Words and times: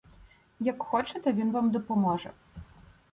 Як 0.59 0.83
хочете— 0.83 1.33
він 1.33 1.51
вам 1.51 1.71
допоможе. 1.71 2.31